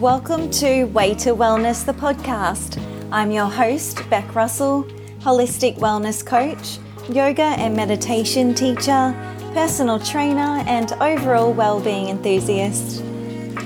[0.00, 2.82] welcome to Way to Wellness, the podcast.
[3.12, 4.84] I'm your host, Beck Russell,
[5.18, 6.78] holistic wellness coach,
[7.14, 9.14] yoga and meditation teacher,
[9.52, 13.02] personal trainer, and overall well-being enthusiast.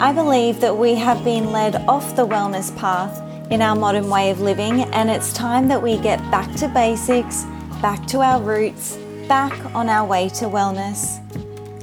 [0.01, 3.23] I believe that we have been led off the wellness path
[3.53, 7.45] in our modern way of living, and it's time that we get back to basics,
[7.81, 8.97] back to our roots,
[9.29, 11.21] back on our way to wellness.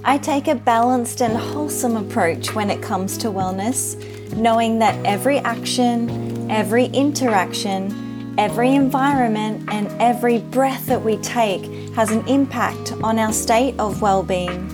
[0.03, 3.95] I take a balanced and wholesome approach when it comes to wellness,
[4.35, 11.63] knowing that every action, every interaction, every environment, and every breath that we take
[11.93, 14.67] has an impact on our state of well being.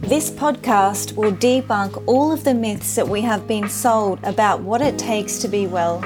[0.00, 4.80] This podcast will debunk all of the myths that we have been sold about what
[4.80, 6.00] it takes to be well.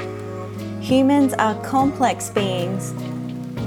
[0.80, 2.92] Humans are complex beings,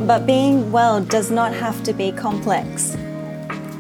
[0.08, 2.98] but being well does not have to be complex.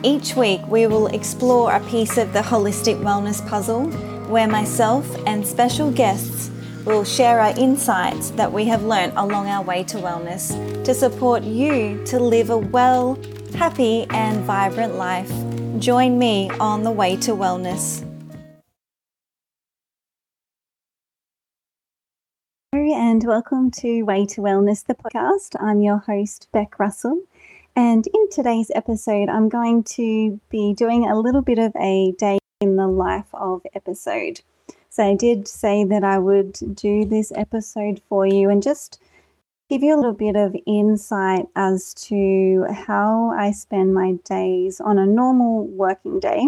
[0.03, 3.91] Each week, we will explore a piece of the holistic wellness puzzle
[4.33, 6.49] where myself and special guests
[6.85, 10.49] will share our insights that we have learnt along our way to wellness
[10.83, 13.15] to support you to live a well,
[13.53, 15.31] happy, and vibrant life.
[15.77, 18.03] Join me on the way to wellness.
[22.71, 25.55] Hello, and welcome to Way to Wellness, the podcast.
[25.61, 27.21] I'm your host, Beck Russell.
[27.75, 32.39] And in today's episode, I'm going to be doing a little bit of a day
[32.63, 34.41] in the life of episode.
[34.89, 39.01] So I did say that I would do this episode for you and just
[39.69, 44.97] give you a little bit of insight as to how I spend my days on
[44.97, 46.47] a normal working day.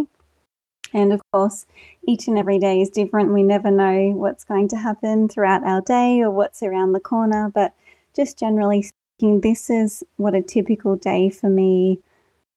[0.94, 1.66] And of course,
[2.08, 3.34] each and every day is different.
[3.34, 7.52] We never know what's going to happen throughout our day or what's around the corner,
[7.54, 7.74] but
[8.16, 12.00] just generally speaking, this is what a typical day for me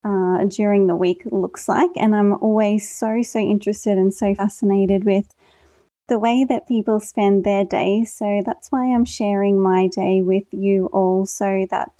[0.04, 1.90] uh, during the week looks like.
[1.96, 5.34] And I'm always so, so interested and so fascinated with
[6.08, 8.04] the way that people spend their day.
[8.04, 11.92] So that's why I'm sharing my day with you all so that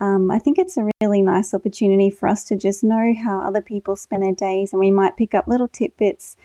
[0.00, 3.62] um, I think it's a really nice opportunity for us to just know how other
[3.62, 6.36] people spend their days and we might pick up little tidbits,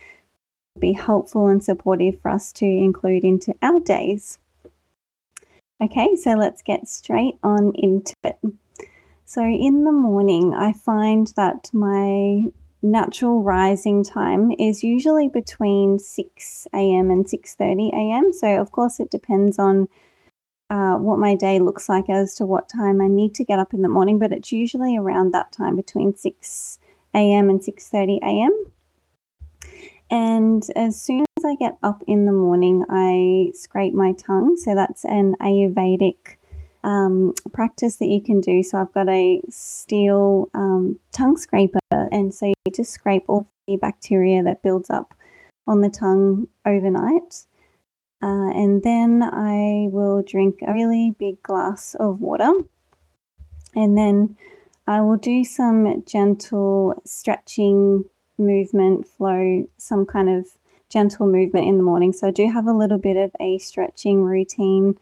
[0.80, 4.38] be helpful and supportive for us to include into our days.
[5.84, 8.38] Okay, so let's get straight on into it.
[9.32, 16.68] So in the morning, I find that my natural rising time is usually between 6
[16.74, 17.10] a.m.
[17.10, 18.34] and 6:30 a.m.
[18.34, 19.88] So of course it depends on
[20.70, 23.74] uh, what my day looks like as to what time I need to get up
[23.74, 26.80] in the morning, but it's usually around that time between 6
[27.16, 27.50] a.m.
[27.50, 28.66] and 6:30 a.m.
[30.10, 34.58] And as soon as I get up in the morning, I scrape my tongue.
[34.58, 36.36] So that's an Ayurvedic
[36.84, 38.64] um, practice that you can do.
[38.64, 43.78] So I've got a steel um, tongue scraper, and so you just scrape all the
[43.78, 45.14] bacteria that builds up
[45.68, 47.46] on the tongue overnight.
[48.24, 52.52] Uh, and then I will drink a really big glass of water.
[53.74, 54.38] And then
[54.86, 58.06] I will do some gentle stretching
[58.38, 60.48] movement, flow, some kind of
[60.90, 62.14] gentle movement in the morning.
[62.14, 64.98] So I do have a little bit of a stretching routine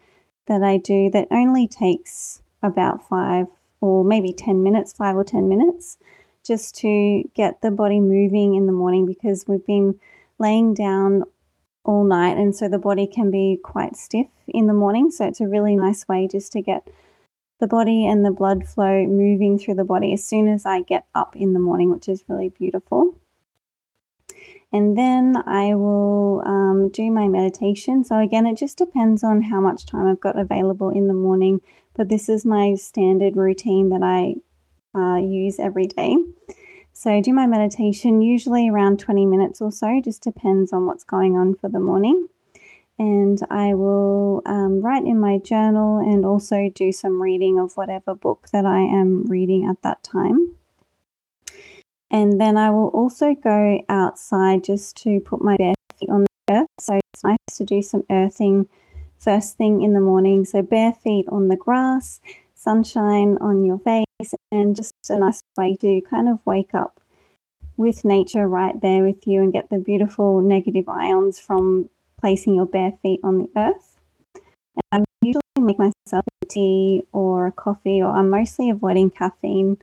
[0.50, 3.48] that I do that only takes about five
[3.80, 5.98] or maybe 10 minutes, five or 10 minutes,
[6.46, 9.98] just to get the body moving in the morning because we've been
[10.38, 11.24] laying down
[11.86, 12.38] all night.
[12.38, 15.12] And so the body can be quite stiff in the morning.
[15.12, 16.86] So it's a really nice way just to get
[17.60, 21.06] the body and the blood flow moving through the body as soon as I get
[21.14, 23.16] up in the morning, which is really beautiful.
[24.72, 28.04] And then I will um, do my meditation.
[28.04, 31.62] So, again, it just depends on how much time I've got available in the morning,
[31.96, 34.36] but this is my standard routine that I
[34.98, 36.18] uh, use every day.
[36.94, 41.04] So, I do my meditation usually around 20 minutes or so, just depends on what's
[41.04, 42.28] going on for the morning.
[43.00, 48.14] And I will um, write in my journal and also do some reading of whatever
[48.14, 50.59] book that I am reading at that time.
[52.12, 56.54] And then I will also go outside just to put my bare feet on the
[56.54, 56.68] earth.
[56.80, 58.68] So it's nice to do some earthing
[59.20, 60.46] first thing in the morning.
[60.46, 62.20] So bare feet on the grass,
[62.56, 67.00] sunshine on your face, and just a nice way to kind of wake up
[67.78, 71.90] with nature right there with you and get the beautiful negative ions from
[72.20, 74.00] placing your bare feet on the earth.
[74.92, 79.78] And I usually make myself a tea or a coffee, or I'm mostly avoiding caffeine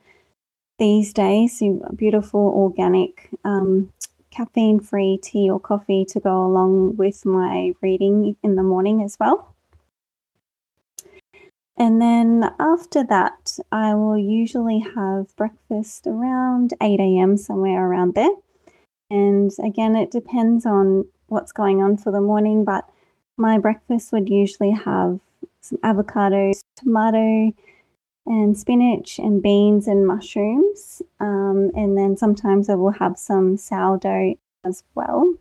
[0.78, 1.62] these days,
[1.94, 3.93] beautiful organic um,
[4.31, 9.17] caffeine free tea or coffee to go along with my reading in the morning as
[9.19, 9.55] well.
[11.78, 18.31] And then after that, I will usually have breakfast around 8 a.m., somewhere around there.
[19.11, 22.88] And again, it depends on what's going on for the morning, but
[23.37, 25.20] my breakfast would usually have
[25.61, 27.52] some avocados, tomato,
[28.26, 31.02] and spinach and beans and mushrooms.
[31.20, 34.34] Um, and then sometimes I will have some sourdough
[34.64, 35.32] as well.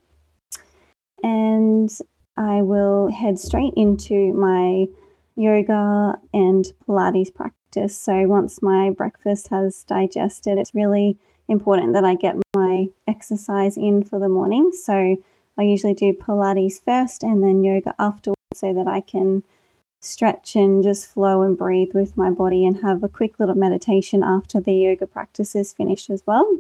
[1.24, 1.90] And
[2.38, 4.88] I will head straight into my
[5.36, 7.98] yoga and Pilates practice.
[7.98, 11.18] So once my breakfast has digested, it's really
[11.48, 14.72] important that I get my exercise in for the morning.
[14.72, 15.18] So
[15.58, 19.44] I usually do Pilates first and then yoga afterwards so that I can
[20.06, 24.24] stretch and just flow and breathe with my body and have a quick little meditation
[24.24, 26.60] after the yoga practice is finished as well.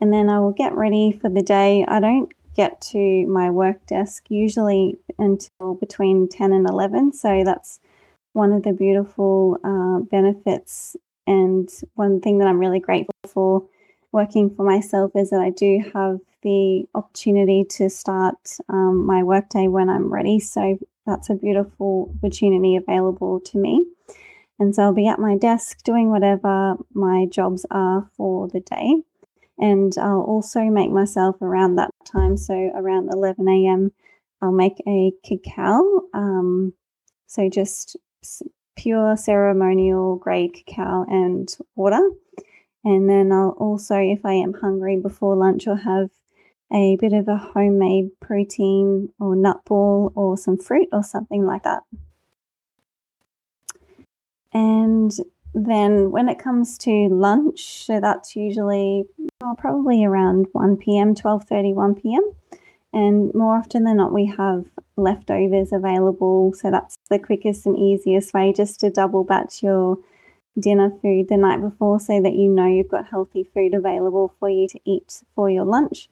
[0.00, 1.84] And then I will get ready for the day.
[1.86, 7.12] I don't get to my work desk usually until between 10 and 11.
[7.12, 7.80] So that's
[8.32, 10.96] one of the beautiful uh, benefits.
[11.26, 13.64] And one thing that I'm really grateful for
[14.12, 18.36] working for myself is that I do have the opportunity to start
[18.68, 20.40] um, my workday when I'm ready.
[20.40, 20.78] So
[21.10, 23.84] that's a beautiful opportunity available to me.
[24.58, 29.02] And so I'll be at my desk doing whatever my jobs are for the day.
[29.58, 32.36] And I'll also make myself around that time.
[32.36, 33.92] So around 11 a.m.,
[34.42, 36.02] I'll make a cacao.
[36.14, 36.74] Um,
[37.26, 37.96] so just
[38.76, 42.10] pure ceremonial grade cacao and water.
[42.84, 46.10] And then I'll also, if I am hungry before lunch, I'll have
[46.72, 51.64] a bit of a homemade protein or nut ball or some fruit or something like
[51.64, 51.82] that.
[54.52, 55.12] And
[55.54, 59.04] then when it comes to lunch, so that's usually
[59.40, 62.22] well, probably around 1 p.m., 12:30, 1 p.m.
[62.92, 64.64] And more often than not, we have
[64.96, 66.52] leftovers available.
[66.54, 69.98] So that's the quickest and easiest way just to double batch your
[70.58, 74.50] dinner food the night before so that you know you've got healthy food available for
[74.50, 76.08] you to eat for your lunch.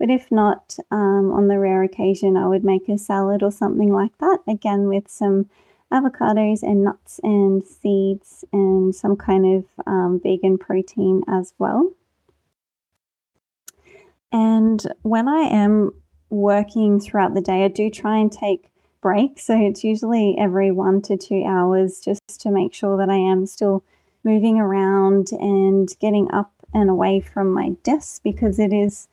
[0.00, 3.92] But if not, um, on the rare occasion, I would make a salad or something
[3.92, 5.50] like that, again with some
[5.92, 11.92] avocados and nuts and seeds and some kind of um, vegan protein as well.
[14.32, 15.92] And when I am
[16.30, 18.70] working throughout the day, I do try and take
[19.02, 19.44] breaks.
[19.44, 23.44] So it's usually every one to two hours just to make sure that I am
[23.44, 23.84] still
[24.24, 29.08] moving around and getting up and away from my desk because it is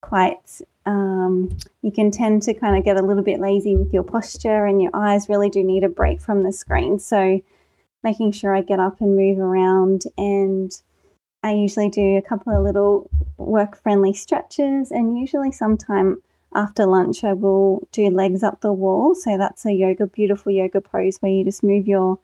[0.00, 4.02] quite um, you can tend to kind of get a little bit lazy with your
[4.02, 6.98] posture and your eyes really do need a break from the screen.
[6.98, 7.42] So
[8.02, 10.80] making sure i get up and move around and
[11.42, 16.22] i usually do a couple of little work friendly stretches and usually sometime
[16.54, 19.14] after lunch i will do legs up the wall.
[19.14, 22.18] So that's a yoga beautiful yoga pose where you just move your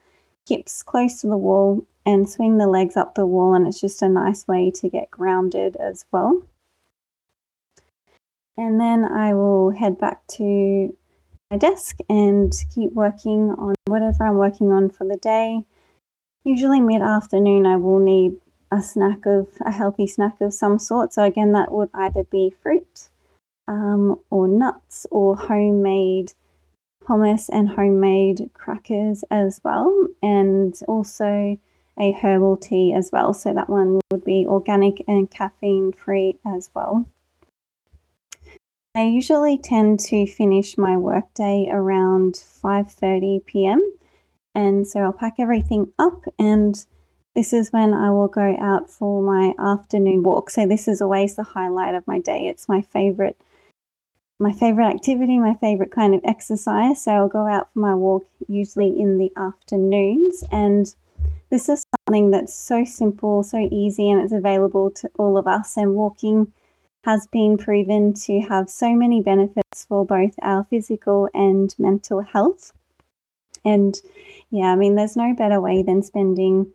[0.48, 4.00] hips close to the wall and swing the legs up the wall and it's just
[4.00, 6.42] a nice way to get grounded as well
[8.56, 10.96] and then I will head back to
[11.50, 15.62] my desk and keep working on whatever I'm working on for the day.
[16.44, 18.36] Usually mid afternoon, I will need
[18.70, 21.12] a snack of a healthy snack of some sort.
[21.12, 23.08] So, again, that would either be fruit
[23.68, 26.32] um, or nuts or homemade
[27.06, 31.58] hummus and homemade crackers as well, and also
[31.98, 33.32] a herbal tea as well.
[33.32, 37.06] So, that one would be organic and caffeine free as well.
[38.96, 43.82] I usually tend to finish my workday around 5:30 p.m.
[44.54, 46.76] and so I'll pack everything up and
[47.34, 50.48] this is when I will go out for my afternoon walk.
[50.48, 52.46] So this is always the highlight of my day.
[52.46, 53.36] It's my favorite
[54.38, 57.02] my favorite activity, my favorite kind of exercise.
[57.02, 60.94] So I'll go out for my walk usually in the afternoons and
[61.50, 65.76] this is something that's so simple, so easy and it's available to all of us
[65.76, 66.52] and walking
[67.04, 72.72] has been proven to have so many benefits for both our physical and mental health.
[73.64, 74.00] And
[74.50, 76.72] yeah, I mean, there's no better way than spending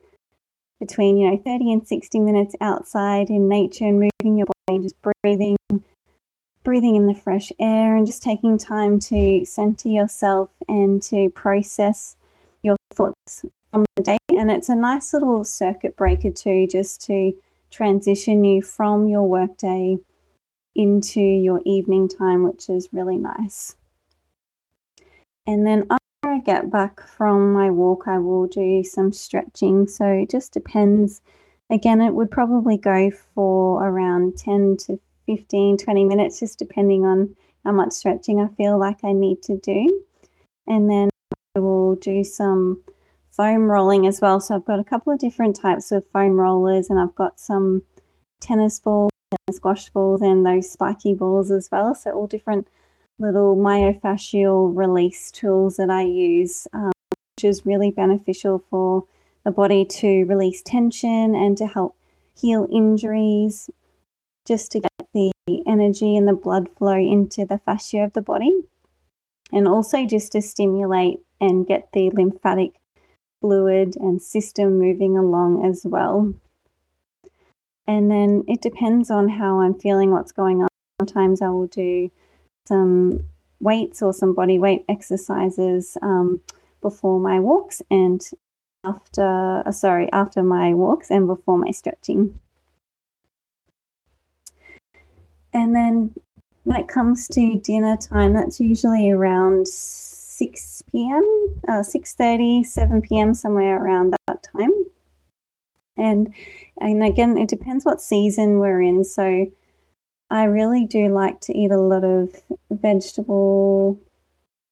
[0.80, 4.84] between, you know, 30 and 60 minutes outside in nature and moving your body, and
[4.84, 5.58] just breathing,
[6.64, 12.16] breathing in the fresh air and just taking time to center yourself and to process
[12.62, 14.18] your thoughts from the day.
[14.30, 17.34] And it's a nice little circuit breaker too, just to
[17.72, 19.98] transition you from your workday
[20.80, 23.76] into your evening time, which is really nice.
[25.46, 29.90] And then after I get back from my walk, I will do some stretching.
[29.90, 31.22] So it just depends.
[31.70, 37.36] Again, it would probably go for around 10 to 15, 20 minutes, just depending on
[37.66, 40.04] how much stretching I feel like I need to do.
[40.66, 41.10] And then
[41.58, 42.82] I will do some
[43.32, 44.40] foam rolling as well.
[44.40, 47.84] So I've got a couple of different types of foam rollers, and I've got some
[48.40, 49.12] tennis balls
[49.52, 51.96] squash balls and those spiky balls as well.
[51.96, 52.68] So all different
[53.20, 56.92] little myofascial release tools that I use, um,
[57.36, 59.06] which is really beneficial for
[59.44, 61.96] the body to release tension and to help
[62.40, 63.70] heal injuries,
[64.48, 65.32] just to get the
[65.68, 68.64] energy and the blood flow into the fascia of the body,
[69.52, 72.74] and also just to stimulate and get the lymphatic
[73.42, 76.34] fluid and system moving along as well.
[77.90, 80.68] And then it depends on how I'm feeling, what's going on.
[81.02, 82.12] Sometimes I will do
[82.68, 83.24] some
[83.60, 86.40] weights or some body weight exercises um,
[86.84, 88.22] before my walks and
[88.86, 92.40] after, uh, sorry, after my walks and before my stretching.
[95.52, 96.14] And then
[96.66, 101.24] when it comes to dinner time, that's usually around 6 p.m.,
[101.68, 104.86] uh, 6.30, 7 p.m., somewhere around that time.
[106.00, 106.34] And,
[106.80, 109.04] and again, it depends what season we're in.
[109.04, 109.52] So
[110.32, 112.36] I really do like to eat a lot of
[112.72, 114.00] vegetable,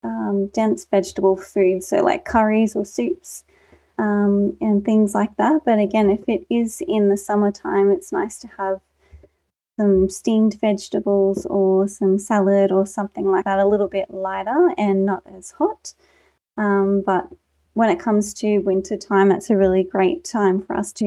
[0.04, 3.44] um, dense vegetable foods, so like curries or soups
[3.98, 5.62] um, and things like that.
[5.66, 8.82] But again, if it is in the summertime, it's nice to have
[9.80, 15.06] some steamed vegetables or some salad or something like that, a little bit lighter and
[15.06, 15.94] not as hot.
[16.58, 17.28] Um, but
[17.78, 21.06] when it comes to winter time, it's a really great time for us to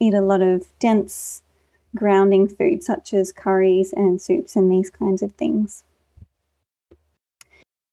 [0.00, 1.42] eat a lot of dense
[1.94, 5.84] grounding foods such as curries and soups and these kinds of things.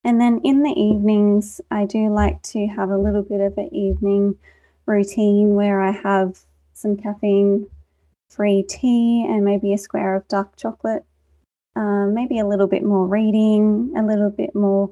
[0.01, 3.67] And then in the evenings, I do like to have a little bit of an
[3.75, 4.37] evening
[4.85, 6.39] routine where I have
[6.71, 7.67] some caffeine
[8.29, 11.03] free tea and maybe a square of dark chocolate,
[11.75, 14.89] um, maybe a little bit more reading, a little bit more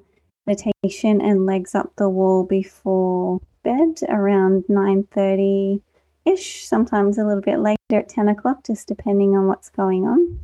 [0.48, 5.82] meditation and legs up the wall before bed around 9.30
[6.26, 10.40] ish sometimes a little bit later at 10 o'clock just depending on what's going on.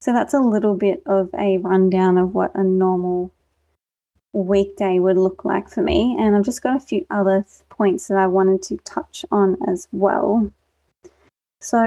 [0.00, 3.32] So that's a little bit of a rundown of what a normal
[4.32, 6.16] weekday would look like for me.
[6.18, 9.88] And i've just got a few other points that i wanted to touch on as
[9.92, 10.50] well.
[11.60, 11.86] So,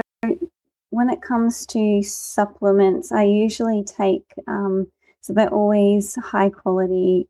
[0.90, 4.86] when it comes to supplements, I usually take, um,
[5.26, 7.26] so they're always high quality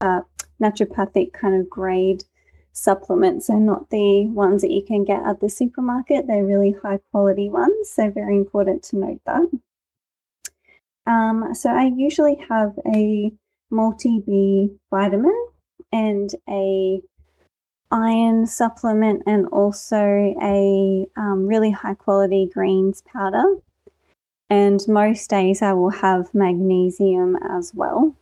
[0.00, 0.20] uh,
[0.58, 2.24] naturopathic kind of grade
[2.72, 6.26] supplements and not the ones that you can get at the supermarket.
[6.26, 7.90] They're really high quality ones.
[7.90, 9.50] So, very important to note that.
[11.06, 13.30] Um, so, I usually have a
[13.70, 15.48] multi B vitamin
[15.92, 17.02] and a
[17.90, 23.44] iron supplement and also a um, really high quality greens powder.
[24.50, 28.14] And most days I will have magnesium as well.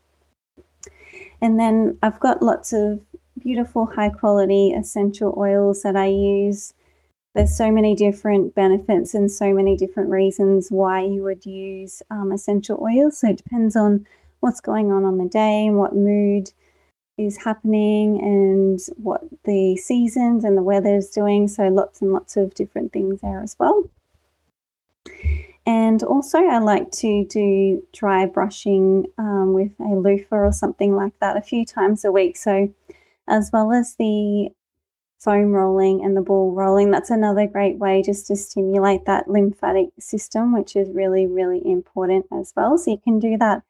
[1.41, 3.00] And then I've got lots of
[3.38, 6.75] beautiful high quality essential oils that I use.
[7.35, 12.31] There's so many different benefits and so many different reasons why you would use um,
[12.31, 13.19] essential oils.
[13.19, 14.07] So it depends on
[14.41, 16.50] what's going on on the day and what mood
[17.19, 21.49] is happening and what the seasons and the weather is doing.
[21.49, 23.88] So, lots and lots of different things there as well.
[25.64, 31.12] And also, I like to do dry brushing um, with a loofah or something like
[31.21, 32.37] that a few times a week.
[32.37, 32.75] So,
[33.28, 34.49] as well as the
[35.21, 39.90] foam rolling and the ball rolling, that's another great way just to stimulate that lymphatic
[40.00, 42.76] system, which is really, really important as well.
[42.76, 43.62] So, you can do that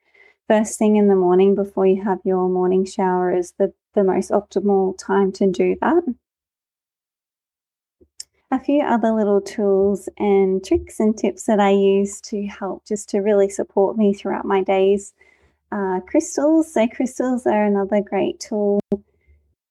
[0.49, 4.31] first thing in the morning before you have your morning shower is the, the most
[4.31, 6.03] optimal time to do that.
[8.53, 13.09] A few other little tools and tricks and tips that I use to help just
[13.09, 15.15] to really support me throughout my days.
[15.73, 16.75] Uh, crystals.
[16.75, 18.79] So, crystals are another great tool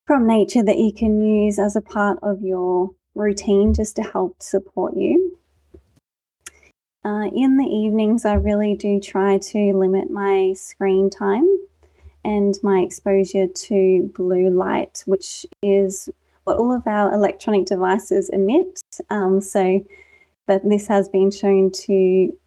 [0.08, 4.42] from nature that you can use as a part of your routine just to help
[4.42, 5.38] support you.
[7.06, 11.48] Uh, in the evenings, I really do try to limit my screen time
[12.26, 16.10] and my exposure to blue light, which is
[16.44, 18.82] what all of our electronic devices emit.
[19.10, 19.86] Um, so,
[20.48, 22.38] but this has been shown to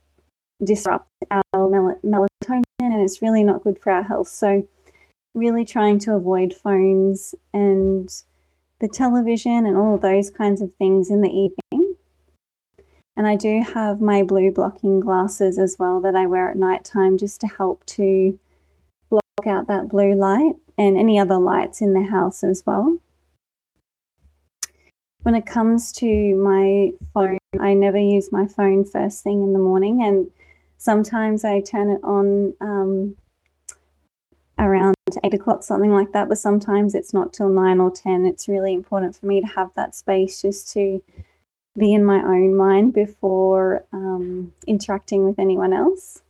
[0.63, 4.29] disrupt our mel- melatonin, and it's really not good for our health.
[4.29, 4.67] So,
[5.35, 8.09] really trying to avoid phones and
[8.81, 11.97] the television and all those kinds of things in the evening.
[13.17, 16.85] And I do have my blue blocking glasses as well that I wear at night
[16.85, 18.39] time just to help to
[19.09, 22.99] block out that blue light and any other lights in the house as well.
[25.25, 29.59] When it comes to my phone, I never use my phone first thing in the
[29.59, 30.31] morning, and
[30.76, 33.16] sometimes I turn it on um,
[34.59, 36.28] around eight o'clock, something like that.
[36.28, 38.26] But sometimes it's not till nine or ten.
[38.26, 41.02] It's really important for me to have that space just to
[41.75, 46.21] be in my own mind before um, interacting with anyone else.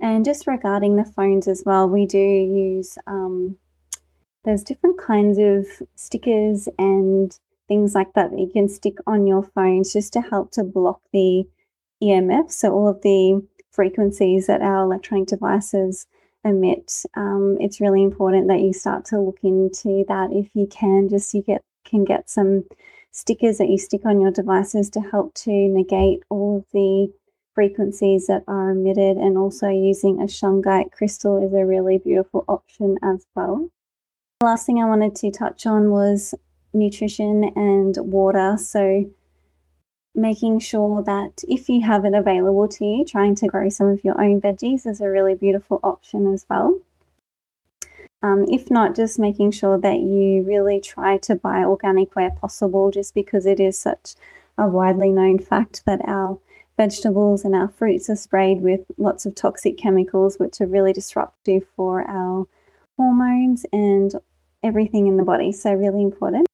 [0.00, 3.58] And just regarding the phones as well, we do use um,
[4.44, 9.42] there's different kinds of stickers and things like that that you can stick on your
[9.42, 11.44] phones just to help to block the
[12.02, 12.50] EMF.
[12.50, 16.06] So all of the frequencies that our electronic devices
[16.44, 17.04] emit.
[17.14, 21.08] Um, it's really important that you start to look into that if you can.
[21.08, 22.64] Just you get can get some
[23.10, 27.12] stickers that you stick on your devices to help to negate all of the
[27.54, 32.98] frequencies that are emitted, and also using a shungite crystal is a really beautiful option
[33.02, 33.68] as well.
[34.42, 36.34] Last thing I wanted to touch on was
[36.74, 38.56] nutrition and water.
[38.58, 39.08] So
[40.16, 44.02] making sure that if you have it available to you, trying to grow some of
[44.02, 46.80] your own veggies is a really beautiful option as well.
[48.20, 52.90] Um, if not, just making sure that you really try to buy organic where possible,
[52.90, 54.16] just because it is such
[54.58, 56.40] a widely known fact that our
[56.76, 61.62] vegetables and our fruits are sprayed with lots of toxic chemicals, which are really disruptive
[61.76, 62.48] for our
[62.96, 64.16] hormones and
[64.62, 65.52] everything in the body.
[65.52, 66.46] So, really important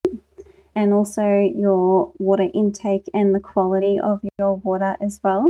[0.75, 5.45] and also your water intake and the quality of your water as well.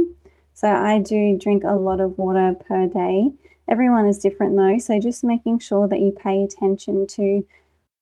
[0.54, 3.32] So I do drink a lot of water per day.
[3.68, 7.46] Everyone is different though, so just making sure that you pay attention to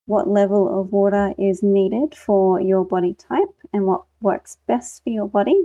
[0.05, 5.09] what level of water is needed for your body type and what works best for
[5.09, 5.61] your body.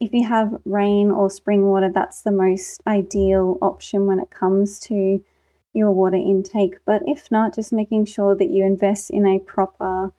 [0.00, 4.78] If you have rain or spring water, that's the most ideal option when it comes
[4.80, 5.24] to
[5.72, 6.76] your water intake.
[6.84, 10.12] But if not, just making sure that you invest in a proper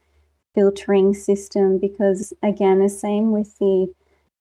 [0.56, 3.94] filtering system because, again, the same with the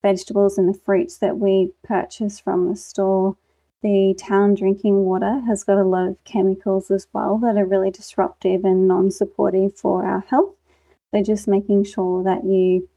[0.02, 3.36] vegetables and the fruits that we purchase from the store.
[3.82, 7.90] The town drinking water has got a lot of chemicals as well that are really
[7.90, 10.54] disruptive and non supportive for our health.
[11.12, 12.88] So, just making sure that you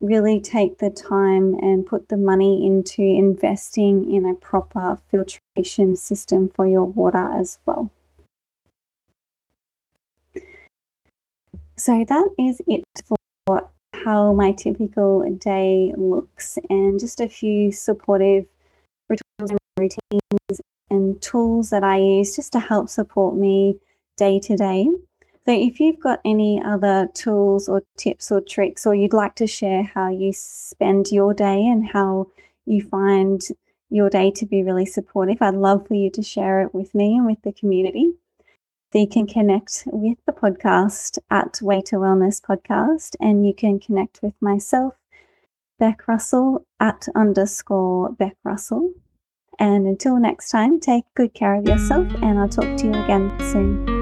[0.00, 6.50] really take the time and put the money into investing in a proper filtration system
[6.54, 7.90] for your water as well.
[11.76, 12.84] So that is it
[13.46, 18.46] for how my typical day looks and just a few supportive
[19.08, 23.78] rituals, routines and tools that I use just to help support me
[24.16, 24.88] day to day.
[25.46, 29.46] So, if you've got any other tools or tips or tricks, or you'd like to
[29.46, 32.28] share how you spend your day and how
[32.64, 33.42] you find
[33.90, 37.18] your day to be really supportive, I'd love for you to share it with me
[37.18, 38.12] and with the community.
[38.92, 43.78] So, you can connect with the podcast at Way to Wellness Podcast, and you can
[43.78, 44.94] connect with myself,
[45.78, 48.94] Beck Russell, at underscore Beck Russell.
[49.58, 53.30] And until next time, take good care of yourself, and I'll talk to you again
[53.40, 53.93] soon.